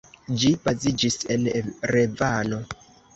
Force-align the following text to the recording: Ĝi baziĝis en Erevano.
Ĝi 0.43 0.47
baziĝis 0.67 1.17
en 1.35 1.45
Erevano. 1.51 2.59